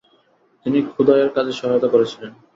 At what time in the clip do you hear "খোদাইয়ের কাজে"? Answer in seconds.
0.91-1.53